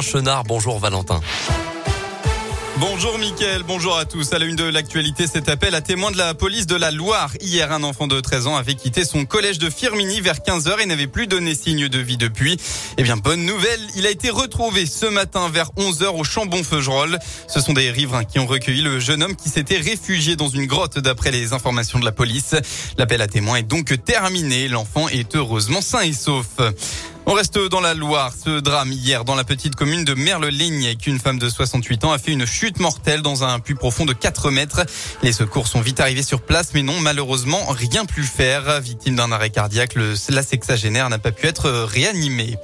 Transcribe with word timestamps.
Chenard. 0.00 0.44
Bonjour 0.44 0.78
Valentin. 0.78 1.20
Bonjour 2.80 3.18
Mickaël, 3.18 3.62
bonjour 3.62 3.98
à 3.98 4.06
tous. 4.06 4.32
À 4.32 4.38
la 4.38 4.46
une 4.46 4.56
de 4.56 4.64
l'actualité, 4.64 5.26
cet 5.26 5.50
appel 5.50 5.74
à 5.74 5.82
témoin 5.82 6.10
de 6.10 6.16
la 6.16 6.32
police 6.32 6.66
de 6.66 6.76
la 6.76 6.90
Loire. 6.90 7.30
Hier, 7.42 7.70
un 7.72 7.82
enfant 7.82 8.06
de 8.06 8.18
13 8.18 8.46
ans 8.46 8.56
avait 8.56 8.74
quitté 8.74 9.04
son 9.04 9.26
collège 9.26 9.58
de 9.58 9.68
Firminy 9.68 10.22
vers 10.22 10.38
15h 10.38 10.80
et 10.80 10.86
n'avait 10.86 11.06
plus 11.06 11.26
donné 11.26 11.54
signe 11.54 11.88
de 11.88 11.98
vie 11.98 12.16
depuis. 12.16 12.56
Eh 12.96 13.02
bien, 13.02 13.18
bonne 13.18 13.44
nouvelle, 13.44 13.80
il 13.96 14.06
a 14.06 14.10
été 14.10 14.30
retrouvé 14.30 14.86
ce 14.86 15.04
matin 15.04 15.50
vers 15.50 15.72
11h 15.76 16.06
au 16.18 16.24
Chambon-Feugerolles. 16.24 17.18
Ce 17.48 17.60
sont 17.60 17.74
des 17.74 17.90
riverains 17.90 18.24
qui 18.24 18.38
ont 18.38 18.46
recueilli 18.46 18.80
le 18.80 18.98
jeune 18.98 19.22
homme 19.22 19.36
qui 19.36 19.50
s'était 19.50 19.76
réfugié 19.76 20.36
dans 20.36 20.48
une 20.48 20.64
grotte 20.64 20.98
d'après 20.98 21.32
les 21.32 21.52
informations 21.52 21.98
de 21.98 22.06
la 22.06 22.12
police. 22.12 22.54
L'appel 22.96 23.20
à 23.20 23.26
témoin 23.26 23.56
est 23.56 23.62
donc 23.62 23.92
terminé. 24.06 24.68
L'enfant 24.68 25.06
est 25.08 25.36
heureusement 25.36 25.82
sain 25.82 26.00
et 26.00 26.14
sauf. 26.14 26.46
On 27.30 27.34
reste 27.34 27.60
dans 27.60 27.80
la 27.80 27.94
Loire. 27.94 28.32
Ce 28.44 28.58
drame 28.58 28.90
hier 28.90 29.24
dans 29.24 29.36
la 29.36 29.44
petite 29.44 29.76
commune 29.76 30.04
de 30.04 30.14
Merle-Ligne 30.14 30.96
qu'une 30.96 31.20
femme 31.20 31.38
de 31.38 31.48
68 31.48 32.04
ans 32.04 32.10
a 32.10 32.18
fait 32.18 32.32
une 32.32 32.44
chute 32.44 32.80
mortelle 32.80 33.22
dans 33.22 33.44
un 33.44 33.60
puits 33.60 33.76
profond 33.76 34.04
de 34.04 34.12
4 34.12 34.50
mètres. 34.50 34.80
Les 35.22 35.32
secours 35.32 35.68
sont 35.68 35.80
vite 35.80 36.00
arrivés 36.00 36.24
sur 36.24 36.42
place, 36.42 36.72
mais 36.74 36.82
non, 36.82 36.98
malheureusement, 36.98 37.66
rien 37.68 38.04
pu 38.04 38.24
faire. 38.24 38.80
Victime 38.80 39.14
d'un 39.14 39.30
arrêt 39.30 39.50
cardiaque, 39.50 39.94
la 40.28 40.42
sexagénaire 40.42 41.08
n'a 41.08 41.20
pas 41.20 41.30
pu 41.30 41.46
être 41.46 41.70
réanimée. 41.70 42.56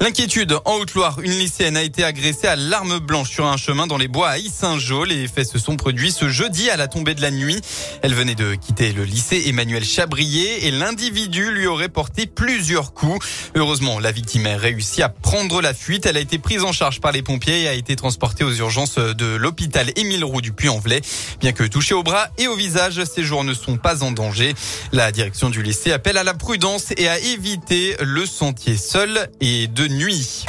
L'inquiétude 0.00 0.58
en 0.64 0.74
Haute-Loire, 0.74 1.20
une 1.22 1.32
lycéenne 1.32 1.76
a 1.76 1.82
été 1.82 2.04
agressée 2.04 2.46
à 2.46 2.56
l'arme 2.56 2.98
blanche 2.98 3.30
sur 3.30 3.46
un 3.46 3.56
chemin 3.56 3.86
dans 3.86 3.96
les 3.96 4.08
bois 4.08 4.28
à 4.28 4.38
Issingeau. 4.38 5.04
Les 5.04 5.28
faits 5.28 5.48
se 5.48 5.58
sont 5.58 5.76
produits 5.76 6.12
ce 6.12 6.28
jeudi 6.28 6.68
à 6.68 6.76
la 6.76 6.88
tombée 6.88 7.14
de 7.14 7.22
la 7.22 7.30
nuit. 7.30 7.60
Elle 8.02 8.12
venait 8.12 8.34
de 8.34 8.54
quitter 8.54 8.92
le 8.92 9.04
lycée 9.04 9.44
Emmanuel 9.46 9.84
Chabrier 9.84 10.66
et 10.66 10.70
l'individu 10.72 11.50
lui 11.52 11.66
aurait 11.66 11.88
porté 11.88 12.26
plusieurs 12.26 12.92
coups. 12.92 13.24
Heureusement, 13.54 13.98
la 13.98 14.12
victime 14.12 14.46
a 14.46 14.56
réussi 14.56 15.00
à 15.00 15.08
prendre 15.08 15.62
la 15.62 15.72
fuite. 15.72 16.06
Elle 16.06 16.16
a 16.16 16.20
été 16.20 16.38
prise 16.38 16.64
en 16.64 16.72
charge 16.72 17.00
par 17.00 17.12
les 17.12 17.22
pompiers 17.22 17.62
et 17.62 17.68
a 17.68 17.74
été 17.74 17.96
transportée 17.96 18.44
aux 18.44 18.52
urgences 18.52 18.98
de 18.98 19.36
l'hôpital 19.36 19.90
Émile 19.96 20.24
Roux 20.24 20.42
du 20.42 20.52
Puy-en-Velay. 20.52 21.00
Bien 21.40 21.52
que 21.52 21.64
touchée 21.64 21.94
au 21.94 22.02
bras 22.02 22.28
et 22.36 22.48
au 22.48 22.56
visage, 22.56 23.02
ses 23.04 23.22
jours 23.22 23.44
ne 23.44 23.54
sont 23.54 23.76
pas 23.76 24.02
en 24.02 24.10
danger. 24.10 24.54
La 24.92 25.12
direction 25.12 25.50
du 25.50 25.62
lycée 25.62 25.92
appelle 25.92 26.18
à 26.18 26.24
la 26.24 26.34
prudence 26.34 26.92
et 26.98 27.08
à 27.08 27.18
éviter 27.18 27.96
le 28.02 28.26
sentier 28.26 28.76
seul 28.76 29.30
et 29.40 29.68
de 29.68 29.83
nuit. 29.88 30.44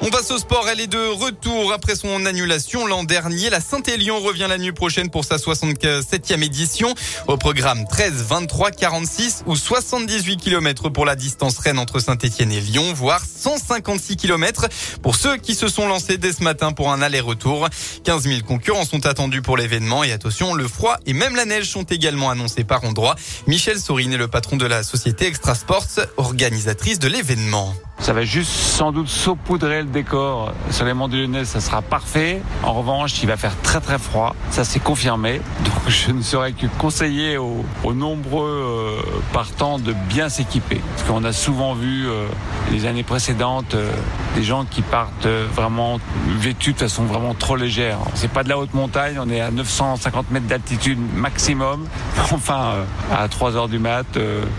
On 0.00 0.10
passe 0.10 0.30
au 0.30 0.38
sport. 0.38 0.68
Elle 0.70 0.80
est 0.80 0.86
de 0.86 1.08
retour 1.08 1.72
après 1.72 1.96
son 1.96 2.24
annulation 2.24 2.86
l'an 2.86 3.02
dernier. 3.02 3.50
La 3.50 3.60
Saint-Élion 3.60 4.20
revient 4.20 4.46
la 4.48 4.56
nuit 4.56 4.72
prochaine 4.72 5.10
pour 5.10 5.24
sa 5.24 5.36
67e 5.36 6.44
édition. 6.44 6.94
Au 7.26 7.36
programme 7.36 7.84
13, 7.84 8.24
23, 8.28 8.70
46 8.70 9.42
ou 9.46 9.56
78 9.56 10.36
km 10.36 10.88
pour 10.88 11.04
la 11.04 11.16
distance 11.16 11.58
Rennes 11.58 11.80
entre 11.80 11.98
Saint-Etienne 11.98 12.52
et 12.52 12.60
Lyon, 12.60 12.92
voire 12.94 13.22
156 13.24 14.16
km 14.16 14.68
pour 15.02 15.16
ceux 15.16 15.36
qui 15.36 15.54
se 15.54 15.68
sont 15.68 15.88
lancés 15.88 16.16
dès 16.16 16.32
ce 16.32 16.44
matin 16.44 16.70
pour 16.72 16.92
un 16.92 17.02
aller-retour. 17.02 17.68
15 18.04 18.22
000 18.22 18.42
concurrents 18.46 18.84
sont 18.84 19.04
attendus 19.04 19.42
pour 19.42 19.56
l'événement 19.56 20.04
et 20.04 20.12
attention, 20.12 20.54
le 20.54 20.68
froid 20.68 20.98
et 21.06 21.12
même 21.12 21.34
la 21.34 21.44
neige 21.44 21.68
sont 21.68 21.84
également 21.84 22.30
annoncés 22.30 22.64
par 22.64 22.84
endroit. 22.84 23.16
Michel 23.48 23.80
Sourine 23.80 24.12
est 24.12 24.18
le 24.18 24.28
patron 24.28 24.56
de 24.56 24.66
la 24.66 24.84
société 24.84 25.26
Extra 25.26 25.56
Sports, 25.56 26.06
organisatrice 26.16 27.00
de 27.00 27.08
l'événement. 27.08 27.74
Ça 28.00 28.12
va 28.12 28.24
juste 28.24 28.52
sans 28.52 28.92
doute 28.92 29.08
saupoudrer 29.08 29.82
le 29.82 29.88
décor 29.88 30.52
sur 30.70 30.84
les 30.84 30.94
monts 30.94 31.08
du 31.08 31.20
Lyonnais, 31.20 31.44
ça 31.44 31.60
sera 31.60 31.82
parfait. 31.82 32.40
En 32.62 32.72
revanche, 32.72 33.20
il 33.22 33.26
va 33.26 33.36
faire 33.36 33.60
très 33.62 33.80
très 33.80 33.98
froid, 33.98 34.36
ça 34.50 34.62
c'est 34.62 34.78
confirmé. 34.78 35.40
Donc 35.64 35.74
je 35.88 36.12
ne 36.12 36.22
saurais 36.22 36.52
que 36.52 36.66
conseiller 36.78 37.38
aux, 37.38 37.64
nombreux 37.92 38.48
euh, 38.48 39.02
partants 39.32 39.80
de 39.80 39.92
bien 39.92 40.28
s'équiper. 40.28 40.80
Parce 40.94 41.08
qu'on 41.08 41.24
a 41.24 41.32
souvent 41.32 41.74
vu 41.74 42.06
euh, 42.06 42.26
les 42.70 42.86
années 42.86 43.02
précédentes 43.02 43.74
euh, 43.74 43.90
des 44.36 44.44
gens 44.44 44.64
qui 44.64 44.82
partent 44.82 45.26
vraiment 45.26 45.98
vêtus 46.38 46.74
de 46.74 46.78
façon 46.78 47.04
vraiment 47.04 47.34
trop 47.34 47.56
légère. 47.56 47.98
C'est 48.14 48.30
pas 48.30 48.44
de 48.44 48.48
la 48.48 48.58
haute 48.58 48.74
montagne, 48.74 49.18
on 49.20 49.28
est 49.28 49.40
à 49.40 49.50
950 49.50 50.30
mètres 50.30 50.46
d'altitude 50.46 50.98
maximum. 51.14 51.86
Enfin, 52.30 52.74
à 53.10 53.26
3 53.26 53.56
heures 53.56 53.68
du 53.68 53.78
mat, 53.78 54.06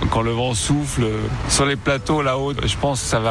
quand 0.09 0.21
le 0.21 0.31
vent 0.31 0.53
souffle 0.55 1.05
sur 1.49 1.65
les 1.65 1.75
plateaux 1.75 2.21
là-haut, 2.23 2.53
je 2.65 2.75
pense 2.75 2.99
que 3.01 3.07
ça 3.07 3.19
va 3.19 3.28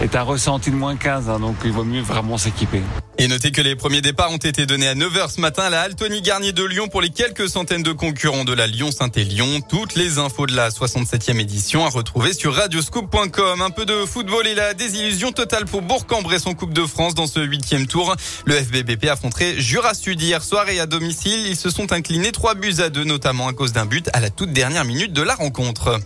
est 0.00 0.14
un 0.16 0.22
ressenti 0.22 0.70
de 0.70 0.76
moins 0.76 0.96
15, 0.96 1.28
hein, 1.28 1.40
donc 1.40 1.56
il 1.64 1.72
vaut 1.72 1.84
mieux 1.84 2.02
vraiment 2.02 2.38
s'équiper. 2.38 2.82
Et 3.18 3.28
notez 3.28 3.50
que 3.50 3.62
les 3.62 3.76
premiers 3.76 4.02
départs 4.02 4.30
ont 4.30 4.36
été 4.36 4.66
donnés 4.66 4.88
à 4.88 4.94
9h 4.94 5.30
ce 5.34 5.40
matin 5.40 5.62
à 5.62 5.70
la 5.70 5.80
Altony 5.80 6.20
Garnier 6.20 6.52
de 6.52 6.62
Lyon 6.62 6.88
pour 6.88 7.00
les 7.00 7.08
quelques 7.08 7.48
centaines 7.48 7.82
de 7.82 7.92
concurrents 7.92 8.44
de 8.44 8.52
la 8.52 8.66
Lyon-Saint-Élion. 8.66 9.62
Toutes 9.66 9.94
les 9.94 10.18
infos 10.18 10.46
de 10.46 10.54
la 10.54 10.68
67e 10.68 11.40
édition 11.40 11.86
à 11.86 11.88
retrouver 11.88 12.34
sur 12.34 12.54
radioscoop.com. 12.54 13.62
Un 13.62 13.70
peu 13.70 13.86
de 13.86 14.04
football 14.04 14.46
et 14.46 14.54
la 14.54 14.74
désillusion 14.74 15.32
totale 15.32 15.64
pour 15.64 15.80
Bourg-en-Bresse 15.80 16.46
en 16.46 16.52
Coupe 16.52 16.74
de 16.74 16.84
France 16.84 17.14
dans 17.14 17.26
ce 17.26 17.40
huitième 17.40 17.86
tour. 17.86 18.14
Le 18.44 18.54
FBBP 18.54 19.06
affronterait 19.06 19.58
Jura 19.58 19.94
Sud 19.94 20.20
hier 20.20 20.44
soir 20.44 20.68
et 20.68 20.78
à 20.78 20.84
domicile. 20.84 21.46
Ils 21.46 21.56
se 21.56 21.70
sont 21.70 21.92
inclinés 21.92 22.32
3 22.32 22.54
buts 22.54 22.80
à 22.80 22.90
2 22.90 23.04
notamment 23.04 23.48
à 23.48 23.54
cause 23.54 23.72
d'un 23.72 23.86
but 23.86 24.10
à 24.12 24.20
la 24.20 24.28
toute 24.28 24.52
dernière 24.52 24.84
minute 24.84 25.14
de 25.14 25.22
la 25.22 25.34
rencontre. 25.34 25.98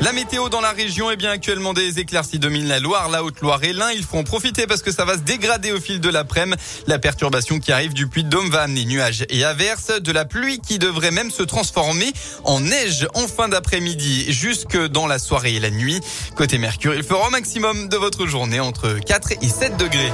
La 0.00 0.12
météo 0.12 0.48
dans 0.48 0.62
la 0.62 0.70
région 0.70 1.10
est 1.10 1.16
bien 1.16 1.30
actuellement 1.30 1.74
des 1.74 1.98
éclaircies 1.98 2.38
dominent 2.38 2.68
la 2.68 2.80
Loire, 2.80 3.10
la 3.10 3.22
Haute-Loire 3.22 3.62
et 3.64 3.74
l'Ain. 3.74 3.90
Il 3.92 4.02
faut 4.02 4.16
en 4.16 4.24
profiter 4.24 4.66
parce 4.66 4.80
que 4.80 4.90
ça 4.90 5.04
va 5.04 5.14
se 5.14 5.22
dégrader 5.22 5.72
au 5.72 5.80
fil 5.80 6.00
de 6.00 6.08
l'après-midi. 6.08 6.56
La 6.86 6.98
perturbation 6.98 7.58
qui 7.58 7.70
arrive 7.70 7.92
du 7.92 8.06
puits 8.06 8.24
de 8.24 8.30
Dôme 8.30 8.48
va 8.48 8.62
amener 8.62 8.86
nuages 8.86 9.26
et 9.28 9.44
averses, 9.44 9.92
de 10.00 10.10
la 10.12 10.24
pluie 10.24 10.58
qui 10.58 10.78
devrait 10.78 11.10
même 11.10 11.30
se 11.30 11.42
transformer 11.42 12.12
en 12.44 12.60
neige 12.60 13.06
en 13.14 13.28
fin 13.28 13.48
d'après-midi 13.48 14.32
jusque 14.32 14.78
dans 14.86 15.06
la 15.06 15.18
soirée 15.18 15.56
et 15.56 15.60
la 15.60 15.70
nuit. 15.70 16.00
Côté 16.34 16.56
Mercure, 16.56 16.94
il 16.94 17.02
fera 17.02 17.28
au 17.28 17.30
maximum 17.30 17.90
de 17.90 17.96
votre 17.98 18.26
journée 18.26 18.60
entre 18.60 18.98
4 19.04 19.32
et 19.42 19.48
7 19.48 19.76
degrés. 19.76 20.12